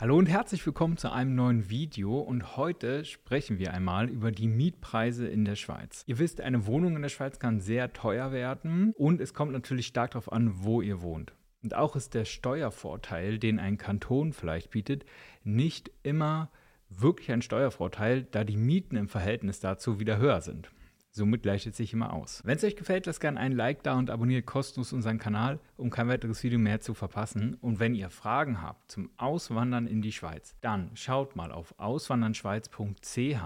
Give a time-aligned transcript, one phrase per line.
[0.00, 4.46] Hallo und herzlich willkommen zu einem neuen Video und heute sprechen wir einmal über die
[4.46, 6.04] Mietpreise in der Schweiz.
[6.06, 9.88] Ihr wisst, eine Wohnung in der Schweiz kann sehr teuer werden und es kommt natürlich
[9.88, 11.32] stark darauf an, wo ihr wohnt.
[11.64, 15.04] Und auch ist der Steuervorteil, den ein Kanton vielleicht bietet,
[15.42, 16.52] nicht immer
[16.88, 20.70] wirklich ein Steuervorteil, da die Mieten im Verhältnis dazu wieder höher sind.
[21.18, 22.42] Somit gleicht es sich immer aus.
[22.44, 25.90] Wenn es euch gefällt, lasst gerne ein Like da und abonniert kostenlos unseren Kanal, um
[25.90, 27.54] kein weiteres Video mehr zu verpassen.
[27.60, 33.40] Und wenn ihr Fragen habt zum Auswandern in die Schweiz, dann schaut mal auf auswandernschweiz.ch.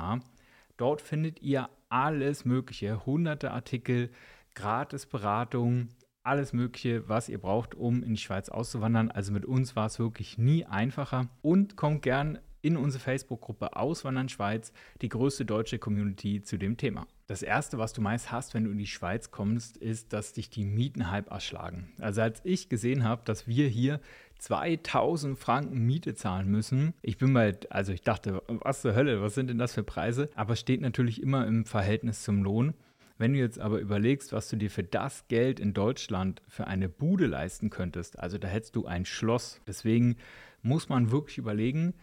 [0.76, 4.10] Dort findet ihr alles Mögliche, hunderte Artikel,
[4.54, 5.88] gratis Beratungen,
[6.22, 9.10] alles Mögliche, was ihr braucht, um in die Schweiz auszuwandern.
[9.10, 11.30] Also mit uns war es wirklich nie einfacher.
[11.40, 17.06] Und kommt gern in unsere Facebook-Gruppe Auswandern Schweiz, die größte deutsche Community zu dem Thema.
[17.32, 20.50] Das erste, was du meist hast, wenn du in die Schweiz kommst, ist, dass dich
[20.50, 21.90] die Mieten halb erschlagen.
[21.98, 24.00] Also als ich gesehen habe, dass wir hier
[24.40, 29.34] 2000 Franken Miete zahlen müssen, ich bin mal, also ich dachte, was zur Hölle, was
[29.34, 30.28] sind denn das für Preise?
[30.34, 32.74] Aber steht natürlich immer im Verhältnis zum Lohn.
[33.16, 36.90] Wenn du jetzt aber überlegst, was du dir für das Geld in Deutschland für eine
[36.90, 39.58] Bude leisten könntest, also da hättest du ein Schloss.
[39.66, 40.16] Deswegen
[40.60, 41.94] muss man wirklich überlegen,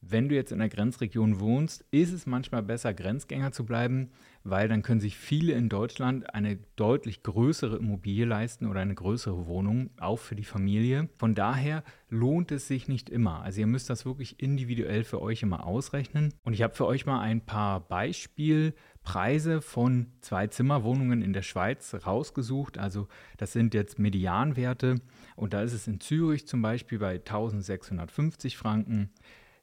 [0.00, 4.10] wenn du jetzt in der Grenzregion wohnst, ist es manchmal besser, Grenzgänger zu bleiben,
[4.44, 9.46] weil dann können sich viele in Deutschland eine deutlich größere Immobilie leisten oder eine größere
[9.46, 11.08] Wohnung, auch für die Familie.
[11.18, 13.42] Von daher lohnt es sich nicht immer.
[13.42, 16.32] Also ihr müsst das wirklich individuell für euch immer ausrechnen.
[16.44, 22.78] Und ich habe für euch mal ein paar Beispielpreise von Zwei-Zimmer-Wohnungen in der Schweiz rausgesucht.
[22.78, 25.00] Also das sind jetzt Medianwerte
[25.34, 29.10] und da ist es in Zürich zum Beispiel bei 1650 Franken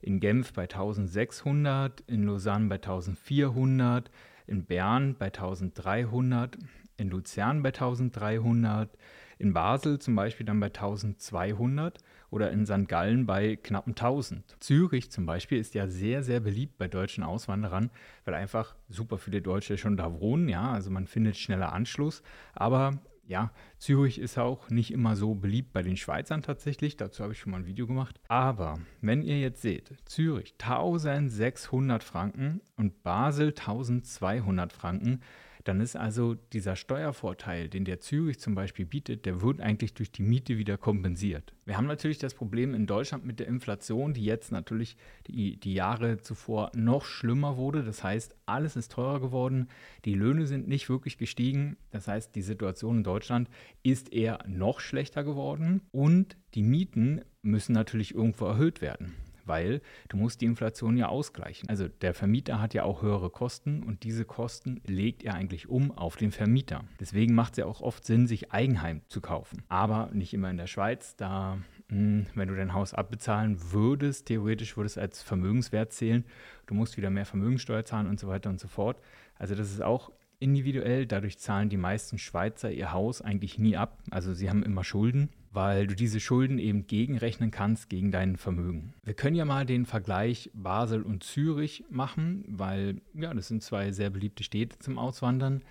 [0.06, 4.12] in Genf bei 1600, in Lausanne bei 1400,
[4.46, 6.58] in Bern bei 1300,
[6.98, 8.96] in Luzern bei 1300,
[9.40, 11.98] in Basel zum Beispiel dann bei 1200
[12.30, 12.88] oder in St.
[12.88, 14.58] Gallen bei knapp 1000.
[14.60, 17.90] Zürich zum Beispiel ist ja sehr, sehr beliebt bei deutschen Auswanderern,
[18.26, 22.22] weil einfach super viele Deutsche schon da wohnen, ja, also man findet schneller Anschluss,
[22.54, 26.98] aber ja, Zürich ist auch nicht immer so beliebt bei den Schweizern tatsächlich.
[26.98, 28.20] Dazu habe ich schon mal ein Video gemacht.
[28.28, 35.22] Aber wenn ihr jetzt seht, Zürich 1600 Franken und Basel 1200 Franken,
[35.66, 40.12] dann ist also dieser Steuervorteil, den der Zürich zum Beispiel bietet, der wird eigentlich durch
[40.12, 41.54] die Miete wieder kompensiert.
[41.66, 44.96] Wir haben natürlich das Problem in Deutschland mit der Inflation, die jetzt natürlich
[45.26, 47.84] die, die Jahre zuvor noch schlimmer wurde.
[47.84, 49.68] Das heißt, alles ist teurer geworden,
[50.06, 51.78] die Löhne sind nicht wirklich gestiegen.
[51.90, 53.50] Das heißt, die Situation in Deutschland
[53.82, 59.16] ist eher noch schlechter geworden und die Mieten müssen natürlich irgendwo erhöht werden
[59.46, 61.70] weil du musst die Inflation ja ausgleichen.
[61.70, 65.92] Also der Vermieter hat ja auch höhere Kosten und diese Kosten legt er eigentlich um
[65.92, 66.84] auf den Vermieter.
[67.00, 69.64] Deswegen macht es ja auch oft Sinn, sich Eigenheim zu kaufen.
[69.70, 74.76] Aber nicht immer in der Schweiz, da hm, wenn du dein Haus abbezahlen würdest, theoretisch
[74.76, 76.26] würde es als Vermögenswert zählen.
[76.66, 79.00] Du musst wieder mehr Vermögenssteuer zahlen und so weiter und so fort.
[79.38, 80.12] Also das ist auch
[80.46, 81.06] individuell.
[81.06, 84.00] Dadurch zahlen die meisten Schweizer ihr Haus eigentlich nie ab.
[84.12, 88.94] Also sie haben immer Schulden weil du diese Schulden eben gegenrechnen kannst gegen dein Vermögen.
[89.04, 93.92] Wir können ja mal den Vergleich Basel und Zürich machen, weil ja, das sind zwei
[93.94, 95.64] sehr beliebte Städte zum Auswandern.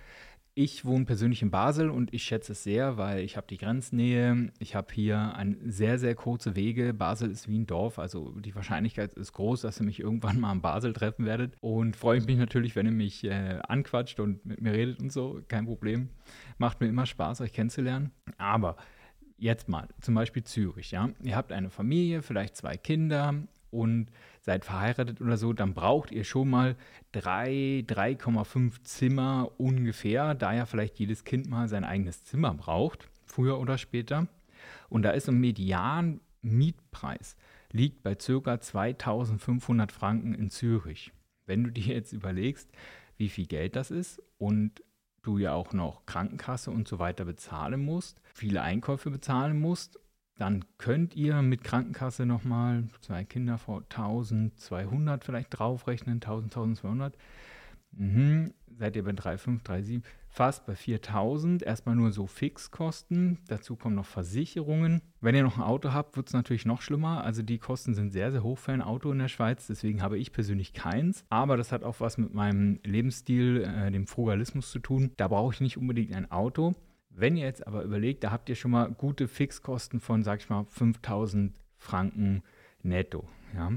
[0.57, 4.53] Ich wohne persönlich in Basel und ich schätze es sehr, weil ich habe die Grenznähe,
[4.57, 6.93] ich habe hier ein sehr, sehr kurze Wege.
[6.93, 10.53] Basel ist wie ein Dorf, also die Wahrscheinlichkeit ist groß, dass ihr mich irgendwann mal
[10.53, 11.57] in Basel treffen werdet.
[11.59, 15.41] Und freue mich natürlich, wenn ihr mich äh, anquatscht und mit mir redet und so,
[15.49, 16.07] kein Problem.
[16.57, 18.11] Macht mir immer Spaß, euch kennenzulernen.
[18.37, 18.77] Aber
[19.37, 21.09] jetzt mal, zum Beispiel Zürich, ja.
[21.21, 24.07] Ihr habt eine Familie, vielleicht zwei Kinder und
[24.45, 26.75] seid verheiratet oder so, dann braucht ihr schon mal
[27.15, 33.79] 3,5 Zimmer ungefähr, da ja vielleicht jedes Kind mal sein eigenes Zimmer braucht, früher oder
[33.79, 34.27] später.
[34.87, 37.35] Und da ist ein Median-Mietpreis,
[37.71, 38.61] liegt bei ca.
[38.61, 41.11] 2500 Franken in Zürich.
[41.47, 42.69] Wenn du dir jetzt überlegst,
[43.17, 44.83] wie viel Geld das ist und
[45.23, 49.99] du ja auch noch Krankenkasse und so weiter bezahlen musst, viele Einkäufe bezahlen musst,
[50.37, 57.17] dann könnt ihr mit Krankenkasse nochmal zwei Kinder vor 1200 vielleicht draufrechnen, 1000, 1200.
[57.91, 58.53] Mhm.
[58.77, 61.63] Seid ihr bei 3,5, 3,7, fast bei 4000.
[61.63, 63.37] Erstmal nur so Fixkosten.
[63.47, 65.01] Dazu kommen noch Versicherungen.
[65.21, 67.23] Wenn ihr noch ein Auto habt, wird es natürlich noch schlimmer.
[67.23, 69.67] Also die Kosten sind sehr, sehr hoch für ein Auto in der Schweiz.
[69.67, 71.23] Deswegen habe ich persönlich keins.
[71.29, 75.11] Aber das hat auch was mit meinem Lebensstil, äh, dem Frugalismus zu tun.
[75.15, 76.75] Da brauche ich nicht unbedingt ein Auto.
[77.17, 80.49] Wenn ihr jetzt aber überlegt, da habt ihr schon mal gute Fixkosten von, sag ich
[80.49, 82.43] mal, 5000 Franken
[82.83, 83.27] netto.
[83.55, 83.71] Ja?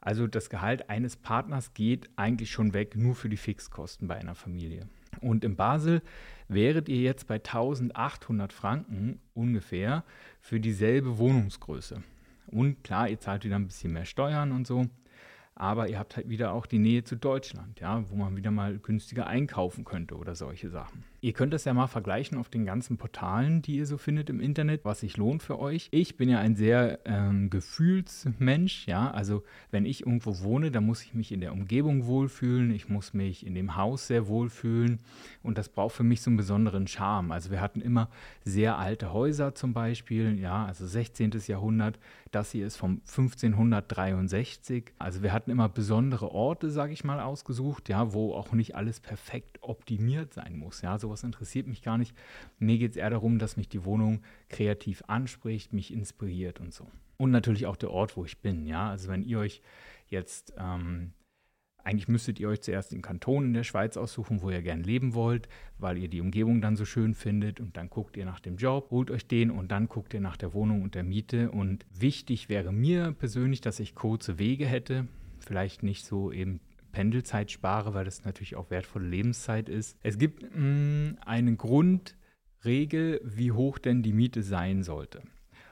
[0.00, 4.36] Also das Gehalt eines Partners geht eigentlich schon weg, nur für die Fixkosten bei einer
[4.36, 4.88] Familie.
[5.20, 6.02] Und in Basel
[6.46, 10.04] wäret ihr jetzt bei 1800 Franken ungefähr
[10.40, 12.02] für dieselbe Wohnungsgröße.
[12.46, 14.86] Und klar, ihr zahlt wieder ein bisschen mehr Steuern und so
[15.58, 18.78] aber ihr habt halt wieder auch die Nähe zu Deutschland, ja, wo man wieder mal
[18.78, 21.02] günstiger einkaufen könnte oder solche Sachen.
[21.20, 24.38] Ihr könnt das ja mal vergleichen auf den ganzen Portalen, die ihr so findet im
[24.38, 25.88] Internet, was sich lohnt für euch.
[25.90, 31.02] Ich bin ja ein sehr ähm, Gefühlsmensch, ja, also wenn ich irgendwo wohne, dann muss
[31.02, 35.00] ich mich in der Umgebung wohlfühlen, ich muss mich in dem Haus sehr wohlfühlen
[35.42, 37.32] und das braucht für mich so einen besonderen Charme.
[37.32, 38.10] Also wir hatten immer
[38.44, 41.32] sehr alte Häuser zum Beispiel, ja, also 16.
[41.48, 41.98] Jahrhundert,
[42.30, 47.88] das hier ist vom 1563, also wir hatten immer besondere Orte, sage ich mal, ausgesucht,
[47.88, 50.82] ja, wo auch nicht alles perfekt optimiert sein muss.
[50.82, 52.14] Ja, sowas interessiert mich gar nicht.
[52.58, 56.86] Mir geht es eher darum, dass mich die Wohnung kreativ anspricht, mich inspiriert und so.
[57.16, 58.66] Und natürlich auch der Ort, wo ich bin.
[58.66, 59.60] Ja, also wenn ihr euch
[60.08, 61.12] jetzt ähm,
[61.88, 65.14] eigentlich müsstet ihr euch zuerst den Kanton in der Schweiz aussuchen, wo ihr gern leben
[65.14, 65.48] wollt,
[65.78, 68.90] weil ihr die Umgebung dann so schön findet und dann guckt ihr nach dem Job,
[68.90, 71.50] holt euch den und dann guckt ihr nach der Wohnung und der Miete.
[71.50, 75.08] Und wichtig wäre mir persönlich, dass ich kurze Wege hätte
[75.38, 76.60] vielleicht nicht so eben
[76.92, 79.96] Pendelzeit spare, weil das natürlich auch wertvolle Lebenszeit ist.
[80.02, 85.22] Es gibt mh, mm, eine Grundregel, wie hoch denn die Miete sein sollte.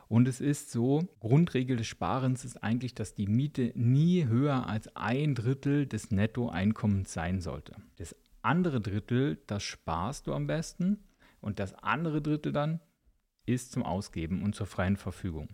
[0.09, 4.95] Und es ist so, Grundregel des Sparens ist eigentlich, dass die Miete nie höher als
[4.95, 7.75] ein Drittel des Nettoeinkommens sein sollte.
[7.97, 11.03] Das andere Drittel, das sparst du am besten
[11.41, 12.81] und das andere Drittel dann
[13.47, 15.49] ist zum Ausgeben und zur freien Verfügung.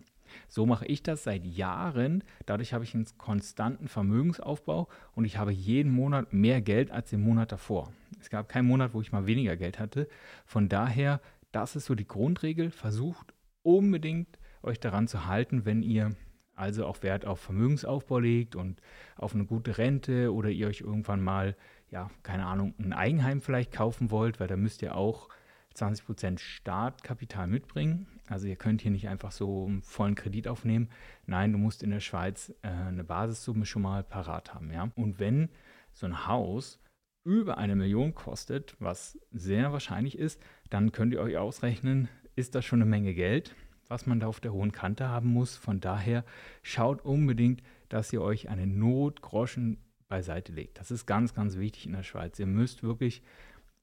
[0.47, 2.23] So mache ich das seit Jahren.
[2.45, 7.21] Dadurch habe ich einen konstanten Vermögensaufbau und ich habe jeden Monat mehr Geld als den
[7.21, 7.91] Monat davor.
[8.19, 10.07] Es gab keinen Monat, wo ich mal weniger Geld hatte.
[10.45, 11.21] Von daher,
[11.51, 12.71] das ist so die Grundregel.
[12.71, 16.15] Versucht unbedingt euch daran zu halten, wenn ihr
[16.55, 18.81] also auch Wert auf Vermögensaufbau legt und
[19.15, 21.55] auf eine gute Rente oder ihr euch irgendwann mal,
[21.89, 25.29] ja, keine Ahnung, ein Eigenheim vielleicht kaufen wollt, weil da müsst ihr auch
[25.75, 28.07] 20% Startkapital mitbringen.
[28.27, 30.89] Also ihr könnt hier nicht einfach so einen vollen Kredit aufnehmen.
[31.25, 34.71] Nein, du musst in der Schweiz äh, eine Basissumme schon mal parat haben.
[34.71, 34.91] Ja?
[34.95, 35.49] Und wenn
[35.91, 36.79] so ein Haus
[37.23, 42.65] über eine Million kostet, was sehr wahrscheinlich ist, dann könnt ihr euch ausrechnen, ist das
[42.65, 43.55] schon eine Menge Geld,
[43.93, 45.55] was man da auf der hohen Kante haben muss.
[45.55, 46.25] Von daher
[46.63, 50.79] schaut unbedingt, dass ihr euch eine Notgroschen beiseite legt.
[50.79, 52.39] Das ist ganz, ganz wichtig in der Schweiz.
[52.39, 53.21] Ihr müsst wirklich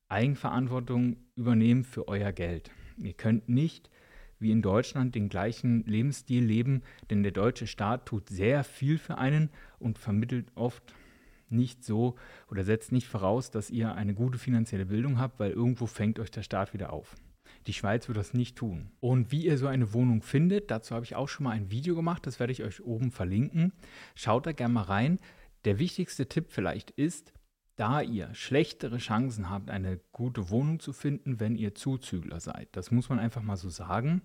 [0.08, 2.72] Eigenverantwortung übernehmen für euer Geld.
[2.96, 3.88] Ihr könnt nicht
[4.40, 9.16] wie in Deutschland den gleichen Lebensstil leben, denn der deutsche Staat tut sehr viel für
[9.16, 9.48] einen
[9.78, 10.92] und vermittelt oft
[11.50, 12.16] nicht so
[12.50, 16.32] oder setzt nicht voraus, dass ihr eine gute finanzielle Bildung habt, weil irgendwo fängt euch
[16.32, 17.14] der Staat wieder auf.
[17.66, 18.90] Die Schweiz wird das nicht tun.
[19.00, 21.94] Und wie ihr so eine Wohnung findet, dazu habe ich auch schon mal ein Video
[21.94, 23.72] gemacht, das werde ich euch oben verlinken.
[24.14, 25.18] Schaut da gerne mal rein.
[25.64, 27.32] Der wichtigste Tipp vielleicht ist,
[27.76, 32.90] da ihr schlechtere Chancen habt, eine gute Wohnung zu finden, wenn ihr Zuzügler seid, das
[32.90, 34.22] muss man einfach mal so sagen,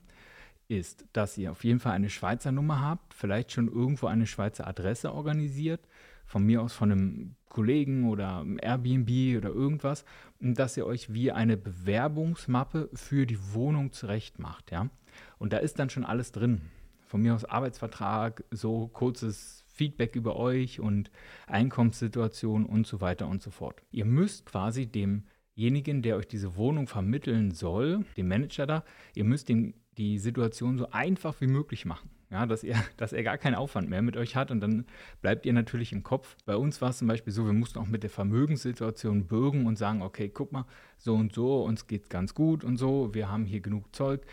[0.67, 4.67] ist, dass ihr auf jeden Fall eine Schweizer Nummer habt, vielleicht schon irgendwo eine Schweizer
[4.67, 5.87] Adresse organisiert,
[6.25, 10.03] von mir aus von einem Kollegen oder Airbnb oder irgendwas,
[10.39, 14.89] dass ihr euch wie eine Bewerbungsmappe für die Wohnung zurecht macht, ja.
[15.37, 16.61] Und da ist dann schon alles drin.
[17.07, 21.11] Von mir aus Arbeitsvertrag, so kurzes Feedback über euch und
[21.47, 23.83] Einkommenssituation und so weiter und so fort.
[23.91, 28.83] Ihr müsst quasi demjenigen, der euch diese Wohnung vermitteln soll, dem Manager da,
[29.13, 32.09] ihr müsst ihm die Situation so einfach wie möglich machen.
[32.31, 34.85] Ja, dass er, dass er gar keinen Aufwand mehr mit euch hat und dann
[35.21, 36.35] bleibt ihr natürlich im Kopf.
[36.45, 39.77] Bei uns war es zum Beispiel so, wir mussten auch mit der Vermögenssituation bürgen und
[39.77, 40.65] sagen, okay, guck mal,
[40.97, 44.25] so und so, uns geht es ganz gut und so, wir haben hier genug Zeug,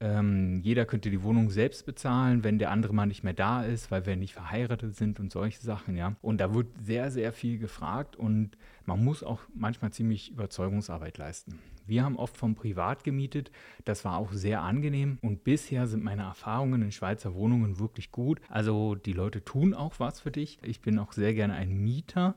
[0.00, 3.90] ähm, jeder könnte die Wohnung selbst bezahlen, wenn der andere mal nicht mehr da ist,
[3.90, 6.14] weil wir nicht verheiratet sind und solche Sachen, ja.
[6.22, 11.58] Und da wird sehr, sehr viel gefragt und man muss auch manchmal ziemlich Überzeugungsarbeit leisten.
[11.84, 13.50] Wir haben oft vom Privat gemietet,
[13.84, 18.40] das war auch sehr angenehm und bisher sind meine Erfahrungen in Schweizer Wohnungen wirklich gut.
[18.48, 20.58] Also die Leute tun auch was für dich.
[20.62, 22.36] Ich bin auch sehr gerne ein Mieter,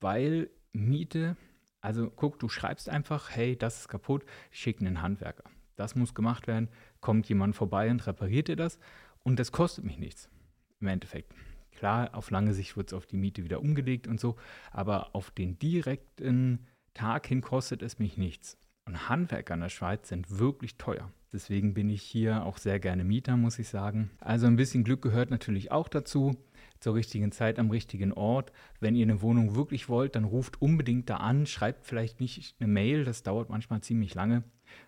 [0.00, 1.36] weil Miete,
[1.82, 5.44] also guck, du schreibst einfach, hey, das ist kaputt, schick einen Handwerker
[5.76, 6.68] das muss gemacht werden,
[7.00, 8.78] kommt jemand vorbei und repariert dir das
[9.22, 10.28] und das kostet mich nichts
[10.80, 11.32] im Endeffekt.
[11.72, 14.36] Klar, auf lange Sicht wird es auf die Miete wieder umgelegt und so,
[14.70, 18.58] aber auf den direkten Tag hin kostet es mich nichts.
[18.84, 21.10] Und Handwerker in der Schweiz sind wirklich teuer.
[21.32, 24.10] Deswegen bin ich hier auch sehr gerne Mieter, muss ich sagen.
[24.18, 26.36] Also ein bisschen Glück gehört natürlich auch dazu.
[26.78, 28.52] Zur richtigen Zeit am richtigen Ort.
[28.80, 31.46] Wenn ihr eine Wohnung wirklich wollt, dann ruft unbedingt da an.
[31.46, 34.42] Schreibt vielleicht nicht eine Mail, das dauert manchmal ziemlich lange.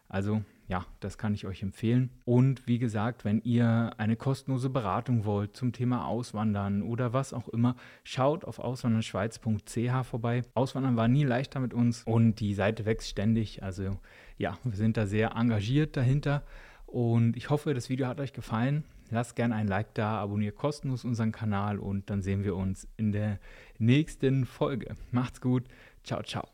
[0.09, 2.11] Also ja, das kann ich euch empfehlen.
[2.25, 7.49] Und wie gesagt, wenn ihr eine kostenlose Beratung wollt zum Thema Auswandern oder was auch
[7.49, 10.43] immer, schaut auf auswanderschweiz.ch vorbei.
[10.55, 13.63] Auswandern war nie leichter mit uns und die Seite wächst ständig.
[13.63, 13.99] Also
[14.39, 16.43] ja, wir sind da sehr engagiert dahinter.
[16.87, 18.85] Und ich hoffe, das Video hat euch gefallen.
[19.11, 23.13] Lasst gerne ein Like da, abonniert kostenlos unseren Kanal und dann sehen wir uns in
[23.13, 23.39] der
[23.79, 24.95] nächsten Folge.
[25.11, 25.65] Macht's gut.
[26.05, 26.54] Ciao, ciao.